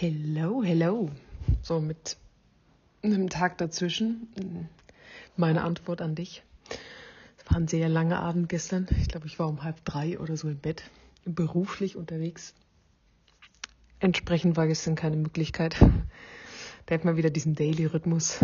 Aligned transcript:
Hello, 0.00 0.62
hello. 0.62 1.10
So 1.60 1.80
mit 1.80 2.18
einem 3.02 3.28
Tag 3.30 3.58
dazwischen. 3.58 4.68
Meine 5.36 5.64
Antwort 5.64 6.00
an 6.00 6.14
dich. 6.14 6.44
Es 7.36 7.50
war 7.50 7.56
ein 7.56 7.66
sehr 7.66 7.88
langer 7.88 8.20
Abend 8.20 8.48
gestern. 8.48 8.86
Ich 9.00 9.08
glaube, 9.08 9.26
ich 9.26 9.40
war 9.40 9.48
um 9.48 9.64
halb 9.64 9.84
drei 9.84 10.20
oder 10.20 10.36
so 10.36 10.48
im 10.48 10.58
Bett, 10.58 10.84
beruflich 11.24 11.96
unterwegs. 11.96 12.54
Entsprechend 13.98 14.56
war 14.56 14.68
gestern 14.68 14.94
keine 14.94 15.16
Möglichkeit. 15.16 15.80
Da 15.80 16.94
hätte 16.94 17.04
man 17.04 17.16
wieder 17.16 17.30
diesen 17.30 17.56
Daily-Rhythmus, 17.56 18.38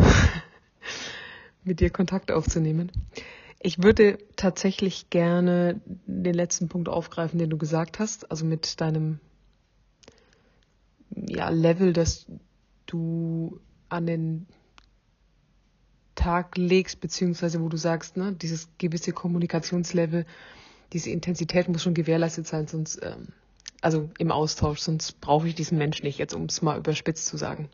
mit 1.62 1.78
dir 1.78 1.90
Kontakt 1.90 2.32
aufzunehmen. 2.32 2.90
Ich 3.60 3.80
würde 3.80 4.18
tatsächlich 4.34 5.08
gerne 5.08 5.80
den 5.86 6.34
letzten 6.34 6.68
Punkt 6.68 6.88
aufgreifen, 6.88 7.38
den 7.38 7.50
du 7.50 7.58
gesagt 7.58 8.00
hast, 8.00 8.28
also 8.32 8.44
mit 8.44 8.80
deinem 8.80 9.20
ja, 11.34 11.48
Level, 11.48 11.92
das 11.92 12.26
du 12.86 13.60
an 13.88 14.06
den 14.06 14.46
Tag 16.14 16.56
legst, 16.56 17.00
beziehungsweise 17.00 17.60
wo 17.60 17.68
du 17.68 17.76
sagst, 17.76 18.16
ne, 18.16 18.32
dieses 18.32 18.68
gewisse 18.78 19.12
Kommunikationslevel, 19.12 20.26
diese 20.92 21.10
Intensität 21.10 21.68
muss 21.68 21.82
schon 21.82 21.94
gewährleistet 21.94 22.46
sein, 22.46 22.68
sonst, 22.68 23.00
ähm, 23.02 23.28
also 23.80 24.10
im 24.18 24.30
Austausch, 24.30 24.78
sonst 24.78 25.20
brauche 25.20 25.48
ich 25.48 25.54
diesen 25.54 25.76
Mensch 25.76 26.02
nicht, 26.02 26.18
jetzt 26.18 26.34
um 26.34 26.44
es 26.44 26.62
mal 26.62 26.78
überspitzt 26.78 27.26
zu 27.26 27.36
sagen. 27.36 27.68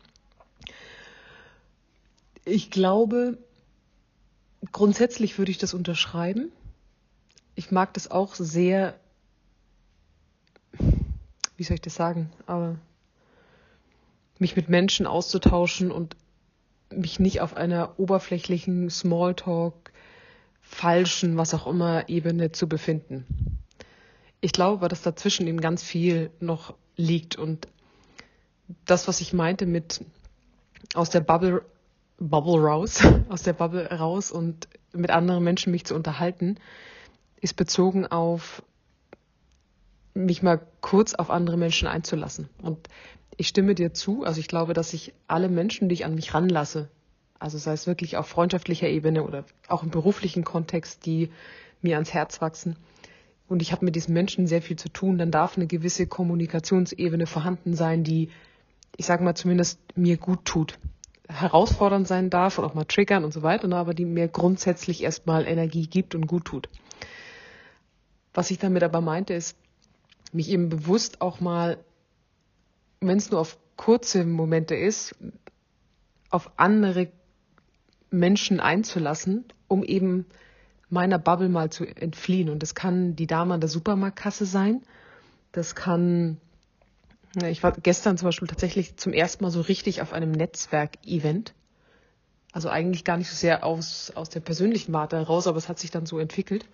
Ich 2.43 2.71
glaube, 2.71 3.37
grundsätzlich 4.71 5.37
würde 5.37 5.51
ich 5.51 5.59
das 5.59 5.75
unterschreiben. 5.75 6.51
Ich 7.53 7.69
mag 7.69 7.93
das 7.93 8.09
auch 8.09 8.33
sehr, 8.33 8.99
wie 11.57 11.63
soll 11.63 11.75
ich 11.75 11.81
das 11.81 11.93
sagen, 11.93 12.31
aber 12.47 12.79
mich 14.41 14.55
mit 14.55 14.67
Menschen 14.67 15.07
auszutauschen 15.07 15.91
und 15.91 16.15
mich 16.89 17.19
nicht 17.19 17.39
auf 17.41 17.55
einer 17.55 17.97
oberflächlichen 17.97 18.89
Smalltalk, 18.89 19.91
falschen, 20.59 21.37
was 21.37 21.53
auch 21.53 21.67
immer 21.67 22.09
Ebene 22.09 22.51
zu 22.51 22.67
befinden. 22.67 23.59
Ich 24.41 24.51
glaube, 24.51 24.87
dass 24.87 25.01
dazwischen 25.01 25.47
eben 25.47 25.61
ganz 25.61 25.83
viel 25.83 26.31
noch 26.39 26.73
liegt 26.97 27.35
und 27.35 27.67
das, 28.85 29.07
was 29.07 29.21
ich 29.21 29.33
meinte 29.33 29.65
mit 29.65 30.03
aus 30.93 31.09
der 31.09 31.19
Bubble, 31.21 31.63
Bubble 32.17 32.61
raus, 32.61 33.01
aus 33.29 33.43
der 33.43 33.53
Bubble 33.53 33.89
raus 33.89 34.31
und 34.31 34.67
mit 34.93 35.11
anderen 35.11 35.43
Menschen 35.43 35.71
mich 35.71 35.85
zu 35.85 35.95
unterhalten, 35.95 36.57
ist 37.39 37.55
bezogen 37.55 38.07
auf 38.07 38.63
mich 40.13 40.43
mal 40.43 40.61
kurz 40.81 41.13
auf 41.13 41.29
andere 41.29 41.57
Menschen 41.57 41.87
einzulassen. 41.87 42.49
Und 42.61 42.77
ich 43.37 43.47
stimme 43.47 43.75
dir 43.75 43.93
zu. 43.93 44.23
Also 44.23 44.39
ich 44.39 44.47
glaube, 44.47 44.73
dass 44.73 44.93
ich 44.93 45.13
alle 45.27 45.49
Menschen, 45.49 45.89
die 45.89 45.93
ich 45.93 46.05
an 46.05 46.15
mich 46.15 46.33
ranlasse, 46.33 46.89
also 47.39 47.57
sei 47.57 47.73
es 47.73 47.87
wirklich 47.87 48.17
auf 48.17 48.27
freundschaftlicher 48.27 48.87
Ebene 48.87 49.23
oder 49.23 49.45
auch 49.67 49.83
im 49.83 49.89
beruflichen 49.89 50.43
Kontext, 50.43 51.05
die 51.05 51.31
mir 51.81 51.95
ans 51.95 52.13
Herz 52.13 52.41
wachsen, 52.41 52.75
und 53.51 53.61
ich 53.61 53.73
habe 53.73 53.83
mit 53.83 53.97
diesen 53.97 54.13
Menschen 54.13 54.47
sehr 54.47 54.61
viel 54.61 54.77
zu 54.77 54.87
tun, 54.87 55.17
dann 55.17 55.29
darf 55.29 55.57
eine 55.57 55.67
gewisse 55.67 56.07
Kommunikationsebene 56.07 57.27
vorhanden 57.27 57.75
sein, 57.75 58.05
die, 58.05 58.29
ich 58.95 59.05
sage 59.05 59.25
mal, 59.25 59.35
zumindest 59.35 59.77
mir 59.93 60.15
gut 60.15 60.45
tut. 60.45 60.79
Herausfordernd 61.27 62.07
sein 62.07 62.29
darf 62.29 62.57
und 62.57 62.63
auch 62.63 62.75
mal 62.75 62.85
triggern 62.85 63.25
und 63.25 63.33
so 63.33 63.43
weiter, 63.43 63.67
ne, 63.67 63.75
aber 63.75 63.93
die 63.93 64.05
mir 64.05 64.29
grundsätzlich 64.29 65.03
erstmal 65.03 65.45
Energie 65.45 65.85
gibt 65.87 66.15
und 66.15 66.27
gut 66.27 66.45
tut. 66.45 66.69
Was 68.33 68.51
ich 68.51 68.57
damit 68.57 68.83
aber 68.83 69.01
meinte, 69.01 69.33
ist, 69.33 69.57
mich 70.33 70.49
eben 70.49 70.69
bewusst 70.69 71.21
auch 71.21 71.39
mal 71.39 71.77
wenn 73.01 73.17
es 73.17 73.31
nur 73.31 73.39
auf 73.39 73.57
kurze 73.75 74.23
Momente 74.25 74.75
ist, 74.75 75.15
auf 76.29 76.51
andere 76.57 77.11
Menschen 78.11 78.59
einzulassen, 78.59 79.45
um 79.67 79.83
eben 79.83 80.25
meiner 80.89 81.17
Bubble 81.17 81.49
mal 81.49 81.71
zu 81.71 81.85
entfliehen. 81.85 82.49
Und 82.49 82.61
das 82.61 82.75
kann 82.75 83.15
die 83.15 83.27
Dame 83.27 83.55
an 83.55 83.61
der 83.61 83.69
Supermarktkasse 83.69 84.45
sein. 84.45 84.81
Das 85.51 85.73
kann, 85.73 86.37
ich 87.43 87.63
war 87.63 87.71
gestern 87.71 88.17
zum 88.17 88.27
Beispiel 88.27 88.47
tatsächlich 88.47 88.97
zum 88.97 89.13
ersten 89.13 89.43
Mal 89.43 89.51
so 89.51 89.61
richtig 89.61 90.01
auf 90.01 90.13
einem 90.13 90.31
Netzwerk-Event. 90.31 91.53
Also 92.53 92.69
eigentlich 92.69 93.03
gar 93.03 93.17
nicht 93.17 93.29
so 93.29 93.35
sehr 93.35 93.65
aus, 93.65 94.11
aus 94.13 94.29
der 94.29 94.41
persönlichen 94.41 94.93
Warte 94.93 95.17
heraus, 95.17 95.47
aber 95.47 95.57
es 95.57 95.69
hat 95.69 95.79
sich 95.79 95.89
dann 95.89 96.05
so 96.05 96.19
entwickelt 96.19 96.65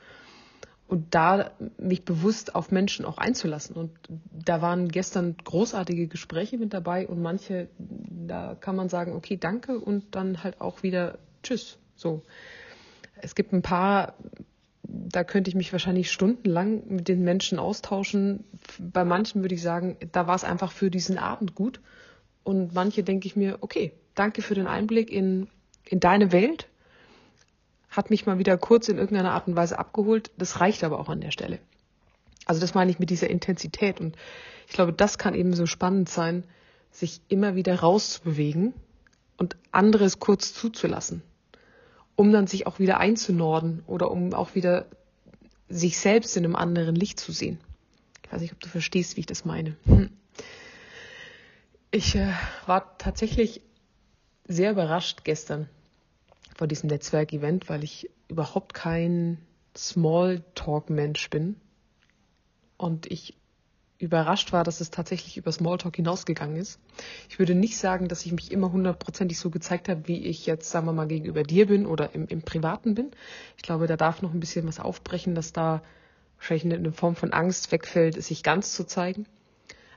und 0.88 1.14
da 1.14 1.52
mich 1.78 2.06
bewusst 2.06 2.56
auf 2.56 2.72
Menschen 2.72 3.06
auch 3.06 3.18
einzulassen. 3.18 3.76
Und 3.76 3.92
da 4.32 4.62
waren 4.62 4.88
gestern 4.88 5.36
großartige 5.44 6.08
Gespräche 6.08 6.58
mit 6.58 6.74
dabei 6.74 7.08
und 7.08 7.22
manche, 7.22 7.68
da 7.78 8.56
kann 8.56 8.76
man 8.76 8.88
sagen, 8.88 9.14
okay, 9.14 9.38
danke 9.38 9.80
und 9.80 10.16
dann 10.16 10.44
halt 10.44 10.62
auch 10.62 10.84
wieder 10.84 11.20
Tschüss. 11.44 11.78
So. 11.96 12.24
Es 13.22 13.36
gibt 13.36 13.52
ein 13.52 13.62
paar, 13.62 14.14
da 14.84 15.24
könnte 15.24 15.50
ich 15.50 15.56
mich 15.56 15.74
wahrscheinlich 15.74 16.10
stundenlang 16.10 16.88
mit 16.88 17.08
den 17.10 17.24
Menschen 17.24 17.60
austauschen. 17.60 18.46
Bei 18.80 19.04
manchen 19.04 19.42
würde 19.42 19.56
ich 19.56 19.62
sagen, 19.62 19.98
da 20.14 20.28
war 20.28 20.36
es 20.36 20.46
einfach 20.46 20.72
für 20.72 20.90
diesen 20.90 21.18
Abend 21.18 21.54
gut. 21.54 21.82
Und 22.44 22.74
manche 22.74 23.04
denke 23.04 23.28
ich 23.28 23.36
mir, 23.36 23.58
okay, 23.60 23.92
danke 24.16 24.42
für 24.42 24.56
den 24.56 24.68
Einblick 24.68 25.12
in, 25.12 25.50
in 25.84 26.00
deine 26.00 26.32
Welt 26.32 26.70
hat 27.98 28.10
mich 28.10 28.26
mal 28.26 28.40
wieder 28.40 28.58
kurz 28.58 28.88
in 28.88 28.98
irgendeiner 28.98 29.32
Art 29.32 29.48
und 29.48 29.56
Weise 29.56 29.80
abgeholt. 29.80 30.32
Das 30.38 30.60
reicht 30.60 30.84
aber 30.84 31.00
auch 31.00 31.10
an 31.10 31.22
der 31.22 31.32
Stelle. 31.32 31.60
Also 32.46 32.62
das 32.62 32.74
meine 32.74 32.92
ich 32.92 33.00
mit 33.00 33.10
dieser 33.10 33.30
Intensität. 33.30 34.00
Und 34.00 34.16
ich 34.68 34.74
glaube, 34.74 34.94
das 34.94 35.18
kann 35.18 35.36
eben 35.36 35.54
so 35.54 35.66
spannend 35.66 36.08
sein, 36.08 36.44
sich 36.92 37.22
immer 37.28 37.56
wieder 37.56 37.80
rauszubewegen 37.80 38.74
und 39.38 39.58
anderes 39.72 40.20
kurz 40.20 40.54
zuzulassen, 40.54 41.22
um 42.16 42.32
dann 42.32 42.48
sich 42.48 42.66
auch 42.66 42.80
wieder 42.80 43.00
einzunorden 43.00 43.84
oder 43.86 44.10
um 44.12 44.34
auch 44.34 44.56
wieder 44.56 44.86
sich 45.70 45.98
selbst 45.98 46.38
in 46.38 46.46
einem 46.46 46.56
anderen 46.56 46.96
Licht 46.96 47.20
zu 47.20 47.32
sehen. 47.32 47.60
Ich 48.24 48.32
weiß 48.32 48.42
nicht, 48.42 48.54
ob 48.54 48.60
du 48.60 48.70
verstehst, 48.70 49.16
wie 49.16 49.22
ich 49.22 49.26
das 49.26 49.46
meine. 49.46 49.76
Hm. 49.86 50.10
Ich 51.92 52.16
äh, 52.16 52.32
war 52.66 52.98
tatsächlich 52.98 53.62
sehr 54.48 54.72
überrascht 54.72 55.24
gestern, 55.24 55.70
vor 56.58 56.68
diesem 56.68 56.90
Netzwerkevent, 56.90 57.70
weil 57.70 57.84
ich 57.84 58.10
überhaupt 58.28 58.74
kein 58.74 59.38
Smalltalk-Mensch 59.76 61.30
bin. 61.30 61.56
Und 62.78 63.10
ich 63.12 63.36
überrascht 64.00 64.54
war, 64.54 64.64
dass 64.64 64.82
es 64.82 64.92
tatsächlich 64.92 65.38
über 65.38 65.52
Smalltalk 65.52 65.96
hinausgegangen 65.96 66.58
ist. 66.58 66.80
Ich 67.30 67.40
würde 67.40 67.56
nicht 67.56 67.78
sagen, 67.78 68.08
dass 68.08 68.26
ich 68.26 68.32
mich 68.32 68.52
immer 68.52 68.72
hundertprozentig 68.72 69.40
so 69.40 69.50
gezeigt 69.50 69.90
habe, 69.90 70.08
wie 70.08 70.26
ich 70.26 70.46
jetzt, 70.46 70.70
sagen 70.70 70.86
wir 70.86 70.94
mal, 70.94 71.08
gegenüber 71.08 71.44
dir 71.44 71.68
bin 71.68 71.86
oder 71.86 72.14
im, 72.14 72.28
im 72.28 72.42
Privaten 72.42 72.94
bin. 72.94 73.12
Ich 73.56 73.64
glaube, 73.64 73.88
da 73.88 73.98
darf 73.98 74.22
noch 74.22 74.34
ein 74.34 74.40
bisschen 74.40 74.68
was 74.68 74.80
aufbrechen, 74.80 75.34
dass 75.34 75.54
da 75.54 75.82
wahrscheinlich 76.38 76.78
eine 76.78 76.92
Form 76.92 77.16
von 77.16 77.34
Angst 77.34 77.72
wegfällt, 77.72 78.22
sich 78.22 78.44
ganz 78.44 78.74
zu 78.74 78.86
zeigen. 78.86 79.26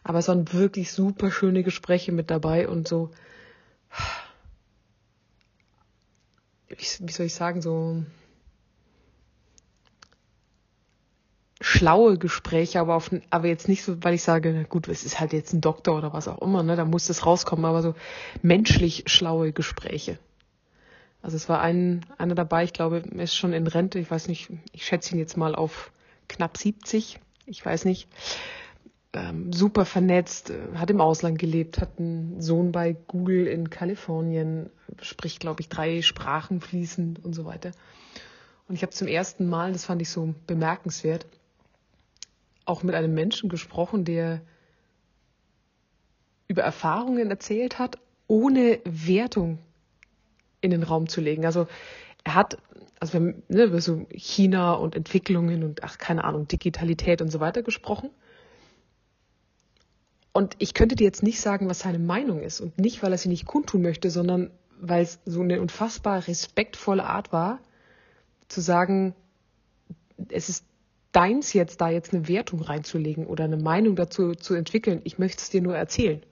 Aber 0.03 0.19
es 0.19 0.29
waren 0.29 0.51
wirklich 0.53 0.93
super 0.93 1.31
schöne 1.31 1.63
Gespräche 1.63 2.13
mit 2.13 2.31
dabei 2.31 2.69
und 2.69 2.89
so 2.89 3.11
wie 6.71 7.13
soll 7.13 7.27
ich 7.27 7.35
sagen, 7.35 7.63
so 7.63 8.05
schlaue 11.61 12.17
Gespräche, 12.17 12.81
aber 12.81 12.95
auf, 12.95 13.11
aber 13.29 13.49
jetzt 13.49 13.69
nicht 13.69 13.83
so, 13.83 14.03
weil 14.03 14.15
ich 14.15 14.23
sage, 14.23 14.65
gut, 14.69 14.89
es 14.89 15.05
ist 15.05 15.21
halt 15.21 15.33
jetzt 15.33 15.53
ein 15.53 15.61
Doktor 15.61 15.99
oder 15.99 16.13
was 16.13 16.27
auch 16.27 16.41
immer, 16.41 16.63
ne, 16.63 16.75
da 16.75 16.85
muss 16.85 17.07
das 17.07 17.27
rauskommen, 17.27 17.65
aber 17.67 17.83
so 17.83 17.95
menschlich 18.41 19.05
schlaue 19.07 19.53
Gespräche. 19.53 20.19
Also 21.23 21.37
es 21.37 21.51
war 21.51 21.61
ein, 21.61 22.07
einer 22.17 22.35
dabei, 22.35 22.65
ich 22.65 22.73
glaube, 22.73 23.03
er 23.15 23.23
ist 23.23 23.37
schon 23.37 23.53
in 23.53 23.67
Rente, 23.67 23.99
ich 23.99 24.11
weiß 24.11 24.29
nicht, 24.29 24.51
ich 24.73 24.87
schätze 24.87 25.15
ihn 25.15 25.19
jetzt 25.19 25.37
mal 25.37 25.55
auf 25.55 25.93
knapp 26.29 26.57
70, 26.57 27.19
ich 27.45 27.67
weiß 27.67 27.85
nicht 27.85 28.09
ähm, 29.13 29.53
super 29.53 29.85
vernetzt, 29.85 30.51
äh, 30.51 30.59
hat 30.75 30.91
im 30.91 31.01
Ausland 31.01 31.39
gelebt, 31.39 31.81
hat 31.81 31.99
einen 31.99 32.41
Sohn 32.41 32.73
bei 32.73 32.97
Google 33.09 33.47
in 33.47 33.71
Kalifornien, 33.71 34.71
spricht, 35.01 35.41
glaube 35.41 35.61
ich, 35.61 35.69
drei 35.69 36.03
Sprachen 36.03 36.61
fließend 36.61 37.25
und 37.25 37.35
so 37.35 37.45
weiter. 37.45 37.73
Und 38.69 38.77
ich 38.77 38.83
habe 38.83 38.93
zum 38.93 39.09
ersten 39.09 39.49
Mal, 39.49 39.73
das 39.73 39.85
fand 39.85 40.01
ich 40.01 40.11
so 40.11 40.35
bemerkenswert, 40.47 41.27
auch 42.65 42.85
mit 42.85 42.95
einem 42.95 43.13
Menschen 43.13 43.49
gesprochen, 43.49 44.05
der 44.05 44.43
über 46.47 46.63
Erfahrungen 46.63 47.31
erzählt 47.31 47.79
hat, 47.79 47.99
ohne 48.29 48.79
Wertung 48.85 49.59
in 50.61 50.71
den 50.71 50.85
Raum 50.85 51.09
zu 51.09 51.21
legen. 51.21 51.45
Also 51.47 51.67
er 52.23 52.35
hat, 52.37 52.59
also 53.01 53.15
wir 53.15 53.21
haben 53.21 53.43
ne, 53.49 53.65
über 53.65 53.81
so 53.81 54.07
China 54.13 54.75
und 54.75 54.95
Entwicklungen 54.95 55.65
und 55.65 55.83
ach 55.83 55.99
keine 55.99 56.23
Ahnung, 56.23 56.47
Digitalität 56.47 57.23
und 57.23 57.31
so 57.31 57.41
weiter 57.41 57.63
gesprochen. 57.63 58.11
Und 60.33 60.55
ich 60.59 60.75
könnte 60.75 60.95
dir 60.95 61.05
jetzt 61.05 61.23
nicht 61.23 61.41
sagen, 61.41 61.69
was 61.69 61.81
seine 61.81 61.99
Meinung 61.99 62.41
ist. 62.41 62.61
Und 62.61 62.79
nicht, 62.79 63.03
weil 63.03 63.13
er 63.13 63.19
sie 63.19 63.29
nicht 63.29 63.47
kundtun 63.47 63.83
möchte, 63.83 64.11
sondern 64.11 64.51
weil 64.81 65.03
es 65.03 65.19
so 65.25 65.43
eine 65.43 65.61
unfassbar 65.61 66.27
respektvolle 66.27 67.05
Art 67.05 67.33
war, 67.33 67.61
zu 68.49 68.61
sagen, 68.61 69.15
es 70.29 70.49
ist 70.49 70.65
deins 71.13 71.53
jetzt, 71.53 71.81
da 71.81 71.89
jetzt 71.89 72.15
eine 72.15 72.29
Wertung 72.29 72.61
reinzulegen 72.63 73.27
oder 73.27 73.45
eine 73.45 73.57
Meinung 73.57 73.97
dazu 73.97 74.35
zu 74.35 74.55
entwickeln. 74.55 75.01
Ich 75.05 75.19
möchte 75.19 75.43
es 75.43 75.51
dir 75.51 75.61
nur 75.61 75.77
erzählen. 75.77 76.23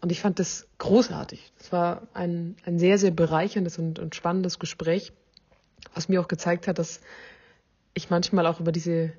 Und 0.00 0.10
ich 0.10 0.20
fand 0.20 0.38
das 0.38 0.66
großartig. 0.78 1.52
Es 1.58 1.72
war 1.72 2.08
ein, 2.12 2.56
ein 2.64 2.78
sehr, 2.78 2.98
sehr 2.98 3.10
bereicherndes 3.10 3.78
und, 3.78 3.98
und 3.98 4.14
spannendes 4.14 4.58
Gespräch, 4.58 5.12
was 5.94 6.08
mir 6.08 6.20
auch 6.20 6.28
gezeigt 6.28 6.66
hat, 6.66 6.78
dass 6.78 7.00
ich 7.94 8.10
manchmal 8.10 8.46
auch 8.46 8.60
über 8.60 8.72
diese 8.72 9.12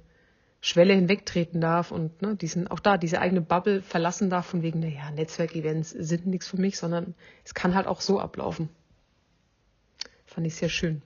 Schwelle 0.65 0.93
hinwegtreten 0.93 1.59
darf 1.59 1.91
und 1.91 2.21
ne, 2.21 2.37
diesen, 2.37 2.69
auch 2.69 2.79
da 2.79 2.97
diese 2.97 3.19
eigene 3.19 3.41
Bubble 3.41 3.81
verlassen 3.81 4.29
darf, 4.29 4.45
von 4.45 4.61
wegen, 4.61 4.79
naja, 4.79 5.11
Netzwerkevents 5.11 5.89
sind 5.89 6.25
nichts 6.25 6.47
für 6.47 6.55
mich, 6.55 6.77
sondern 6.77 7.15
es 7.43 7.53
kann 7.53 7.75
halt 7.75 7.85
auch 7.85 7.99
so 7.99 8.17
ablaufen. 8.17 8.69
Fand 10.25 10.47
ich 10.47 10.55
sehr 10.55 10.69
schön. 10.69 11.01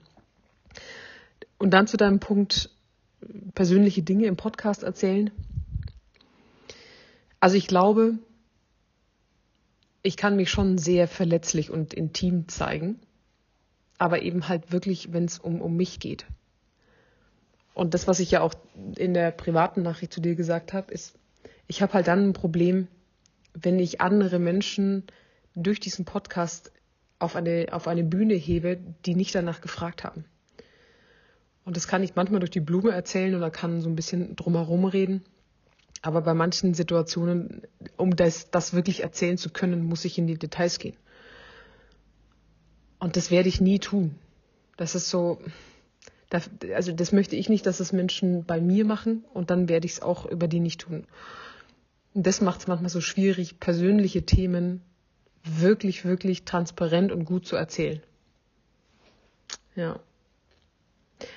Und 1.58 1.70
dann 1.70 1.88
zu 1.88 1.96
deinem 1.96 2.20
Punkt, 2.20 2.70
persönliche 3.56 4.04
Dinge 4.04 4.26
im 4.26 4.36
Podcast 4.36 4.84
erzählen. 4.84 5.32
Also 7.40 7.56
ich 7.56 7.66
glaube, 7.66 8.16
ich 10.02 10.16
kann 10.16 10.36
mich 10.36 10.50
schon 10.50 10.78
sehr 10.78 11.08
verletzlich 11.08 11.72
und 11.72 11.94
intim 11.94 12.46
zeigen, 12.46 13.00
aber 13.98 14.22
eben 14.22 14.46
halt 14.46 14.70
wirklich, 14.70 15.12
wenn 15.12 15.24
es 15.24 15.40
um, 15.40 15.60
um 15.60 15.76
mich 15.76 15.98
geht. 15.98 16.26
Und 17.78 17.94
das, 17.94 18.08
was 18.08 18.18
ich 18.18 18.32
ja 18.32 18.40
auch 18.40 18.54
in 18.96 19.14
der 19.14 19.30
privaten 19.30 19.82
Nachricht 19.82 20.12
zu 20.12 20.20
dir 20.20 20.34
gesagt 20.34 20.72
habe, 20.72 20.92
ist, 20.92 21.14
ich 21.68 21.80
habe 21.80 21.92
halt 21.92 22.08
dann 22.08 22.30
ein 22.30 22.32
Problem, 22.32 22.88
wenn 23.54 23.78
ich 23.78 24.00
andere 24.00 24.40
Menschen 24.40 25.04
durch 25.54 25.78
diesen 25.78 26.04
Podcast 26.04 26.72
auf 27.20 27.36
eine, 27.36 27.68
auf 27.70 27.86
eine 27.86 28.02
Bühne 28.02 28.34
hebe, 28.34 28.80
die 29.06 29.14
nicht 29.14 29.32
danach 29.32 29.60
gefragt 29.60 30.02
haben. 30.02 30.24
Und 31.64 31.76
das 31.76 31.86
kann 31.86 32.02
ich 32.02 32.16
manchmal 32.16 32.40
durch 32.40 32.50
die 32.50 32.58
Blume 32.58 32.90
erzählen 32.90 33.36
oder 33.36 33.48
kann 33.48 33.80
so 33.80 33.88
ein 33.88 33.94
bisschen 33.94 34.34
drumherum 34.34 34.84
reden. 34.84 35.22
Aber 36.02 36.22
bei 36.22 36.34
manchen 36.34 36.74
Situationen, 36.74 37.62
um 37.96 38.16
das, 38.16 38.50
das 38.50 38.74
wirklich 38.74 39.04
erzählen 39.04 39.38
zu 39.38 39.50
können, 39.50 39.84
muss 39.84 40.04
ich 40.04 40.18
in 40.18 40.26
die 40.26 40.36
Details 40.36 40.80
gehen. 40.80 40.96
Und 42.98 43.14
das 43.14 43.30
werde 43.30 43.48
ich 43.48 43.60
nie 43.60 43.78
tun. 43.78 44.16
Das 44.76 44.96
ist 44.96 45.10
so, 45.10 45.38
also 46.30 46.92
das 46.92 47.12
möchte 47.12 47.36
ich 47.36 47.48
nicht, 47.48 47.64
dass 47.66 47.80
es 47.80 47.92
Menschen 47.92 48.44
bei 48.44 48.60
mir 48.60 48.84
machen 48.84 49.24
und 49.32 49.50
dann 49.50 49.68
werde 49.68 49.86
ich 49.86 49.92
es 49.92 50.02
auch 50.02 50.26
über 50.26 50.48
die 50.48 50.60
nicht 50.60 50.82
tun. 50.82 51.06
Und 52.14 52.26
das 52.26 52.40
macht 52.40 52.60
es 52.60 52.66
manchmal 52.66 52.90
so 52.90 53.00
schwierig, 53.00 53.60
persönliche 53.60 54.24
Themen 54.24 54.82
wirklich, 55.44 56.04
wirklich 56.04 56.44
transparent 56.44 57.12
und 57.12 57.24
gut 57.24 57.46
zu 57.46 57.56
erzählen. 57.56 58.02
Ja. 59.74 60.00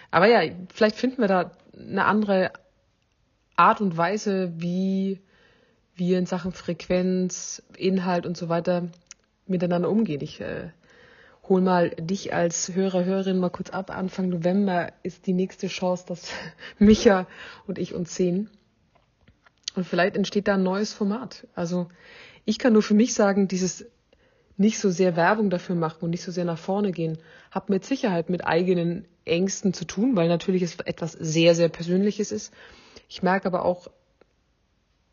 Aber 0.10 0.28
ja, 0.28 0.42
vielleicht 0.74 0.96
finden 0.96 1.22
wir 1.22 1.28
da 1.28 1.52
eine 1.78 2.06
andere 2.06 2.52
Art 3.56 3.82
und 3.82 3.96
Weise, 3.96 4.52
wie 4.58 5.22
wir 5.96 6.18
in 6.18 6.26
Sachen 6.26 6.52
Frequenz, 6.52 7.62
Inhalt 7.78 8.26
und 8.26 8.36
so 8.36 8.50
weiter 8.50 8.90
miteinander 9.46 9.90
umgehen. 9.90 10.22
Ich 10.22 10.42
äh, 10.42 10.72
hol 11.50 11.62
mal 11.62 11.90
dich 11.92 12.34
als 12.34 12.74
Hörer, 12.74 13.06
Hörerin 13.06 13.40
mal 13.40 13.50
kurz 13.50 13.70
ab. 13.70 13.90
Anfang 13.90 14.30
November 14.30 14.94
ist 15.04 15.28
die 15.28 15.34
nächste 15.34 15.68
Chance, 15.68 16.06
dass 16.08 16.32
Micha 16.80 17.28
und 17.68 17.78
ich 17.78 17.94
uns 17.94 18.16
sehen. 18.16 18.50
Und 19.76 19.86
vielleicht 19.86 20.16
entsteht 20.16 20.48
da 20.48 20.56
ein 20.56 20.64
neues 20.64 20.94
Format. 20.94 21.48
Also 21.56 21.88
ich 22.46 22.60
kann 22.60 22.74
nur 22.74 22.84
für 22.84 22.94
mich 22.94 23.14
sagen, 23.14 23.48
dieses 23.48 23.86
nicht 24.58 24.80
so 24.80 24.90
sehr 24.90 25.16
Werbung 25.16 25.50
dafür 25.50 25.76
machen 25.76 26.00
und 26.02 26.10
nicht 26.12 26.24
so 26.24 26.32
sehr 26.32 26.46
nach 26.46 26.58
vorne 26.58 26.92
gehen, 26.92 27.18
hat 27.50 27.70
mit 27.70 27.86
Sicherheit 27.86 28.30
mit 28.30 28.46
eigenen 28.46 29.06
Ängsten 29.26 29.74
zu 29.74 29.86
tun, 29.86 30.16
weil 30.16 30.28
natürlich 30.28 30.62
es 30.62 30.80
etwas 30.80 31.14
sehr, 31.14 31.56
sehr 31.56 31.70
Persönliches 31.70 32.32
ist. 32.32 32.54
Ich 33.10 33.24
merke 33.24 33.48
aber 33.48 33.66
auch, 33.66 33.88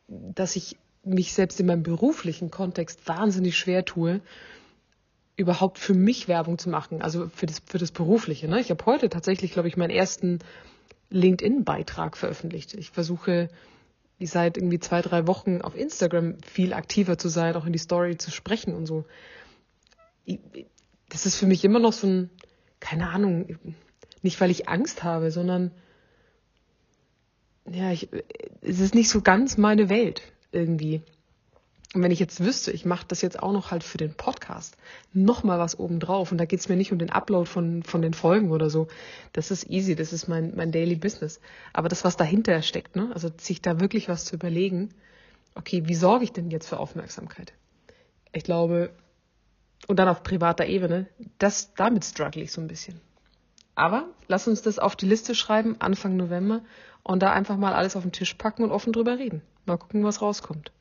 dass 0.08 0.56
ich 0.56 0.76
mich 1.04 1.32
selbst 1.32 1.60
in 1.60 1.66
meinem 1.66 1.82
beruflichen 1.82 2.50
Kontext 2.50 3.06
wahnsinnig 3.06 3.56
schwer 3.56 3.84
tue, 3.84 4.20
überhaupt 5.38 5.78
für 5.78 5.94
mich 5.94 6.26
Werbung 6.26 6.58
zu 6.58 6.68
machen, 6.68 7.00
also 7.00 7.28
für 7.28 7.46
das, 7.46 7.62
für 7.64 7.78
das 7.78 7.92
Berufliche. 7.92 8.48
Ne? 8.48 8.60
Ich 8.60 8.70
habe 8.70 8.84
heute 8.84 9.08
tatsächlich, 9.08 9.52
glaube 9.52 9.68
ich, 9.68 9.76
meinen 9.76 9.90
ersten 9.90 10.40
LinkedIn-Beitrag 11.10 12.16
veröffentlicht. 12.16 12.74
Ich 12.74 12.90
versuche 12.90 13.48
seit 14.20 14.56
irgendwie 14.56 14.80
zwei, 14.80 15.00
drei 15.00 15.28
Wochen 15.28 15.62
auf 15.62 15.76
Instagram 15.76 16.38
viel 16.42 16.72
aktiver 16.72 17.18
zu 17.18 17.28
sein, 17.28 17.54
auch 17.54 17.66
in 17.66 17.72
die 17.72 17.78
Story 17.78 18.18
zu 18.18 18.32
sprechen 18.32 18.74
und 18.74 18.86
so. 18.86 19.04
Das 21.08 21.24
ist 21.24 21.36
für 21.36 21.46
mich 21.46 21.64
immer 21.64 21.78
noch 21.78 21.92
so 21.92 22.08
ein, 22.08 22.30
keine 22.80 23.08
Ahnung, 23.10 23.56
nicht 24.22 24.40
weil 24.40 24.50
ich 24.50 24.68
Angst 24.68 25.04
habe, 25.04 25.30
sondern 25.30 25.70
ja, 27.70 27.92
ich, 27.92 28.08
es 28.60 28.80
ist 28.80 28.96
nicht 28.96 29.08
so 29.08 29.20
ganz 29.20 29.56
meine 29.56 29.88
Welt 29.88 30.22
irgendwie. 30.50 31.02
Und 31.94 32.02
wenn 32.02 32.10
ich 32.10 32.18
jetzt 32.18 32.44
wüsste, 32.44 32.70
ich 32.70 32.84
mache 32.84 33.06
das 33.08 33.22
jetzt 33.22 33.42
auch 33.42 33.52
noch 33.52 33.70
halt 33.70 33.82
für 33.82 33.96
den 33.96 34.12
Podcast, 34.12 34.76
nochmal 35.14 35.58
was 35.58 35.78
obendrauf. 35.78 36.30
Und 36.30 36.38
da 36.38 36.44
geht's 36.44 36.68
mir 36.68 36.76
nicht 36.76 36.92
um 36.92 36.98
den 36.98 37.08
Upload 37.08 37.48
von, 37.48 37.82
von 37.82 38.02
den 38.02 38.12
Folgen 38.12 38.50
oder 38.50 38.68
so. 38.68 38.88
Das 39.32 39.50
ist 39.50 39.70
easy, 39.70 39.96
das 39.96 40.12
ist 40.12 40.28
mein, 40.28 40.54
mein 40.54 40.70
Daily 40.70 40.96
Business. 40.96 41.40
Aber 41.72 41.88
das, 41.88 42.04
was 42.04 42.18
dahinter 42.18 42.60
steckt, 42.60 42.94
ne? 42.94 43.10
also 43.14 43.30
sich 43.38 43.62
da 43.62 43.80
wirklich 43.80 44.08
was 44.10 44.26
zu 44.26 44.34
überlegen, 44.34 44.90
okay, 45.54 45.84
wie 45.86 45.94
sorge 45.94 46.24
ich 46.24 46.32
denn 46.32 46.50
jetzt 46.50 46.68
für 46.68 46.78
Aufmerksamkeit? 46.78 47.54
Ich 48.32 48.44
glaube, 48.44 48.90
und 49.86 49.98
dann 49.98 50.08
auf 50.08 50.22
privater 50.22 50.66
Ebene, 50.66 51.06
das, 51.38 51.72
damit 51.74 52.04
struggle 52.04 52.42
ich 52.42 52.52
so 52.52 52.60
ein 52.60 52.68
bisschen. 52.68 53.00
Aber 53.74 54.08
lass 54.26 54.46
uns 54.46 54.60
das 54.60 54.78
auf 54.78 54.94
die 54.94 55.06
Liste 55.06 55.34
schreiben, 55.34 55.76
Anfang 55.78 56.16
November, 56.16 56.60
und 57.02 57.22
da 57.22 57.32
einfach 57.32 57.56
mal 57.56 57.72
alles 57.72 57.96
auf 57.96 58.02
den 58.02 58.12
Tisch 58.12 58.34
packen 58.34 58.64
und 58.64 58.72
offen 58.72 58.92
drüber 58.92 59.18
reden. 59.18 59.40
Mal 59.64 59.78
gucken, 59.78 60.04
was 60.04 60.20
rauskommt. 60.20 60.72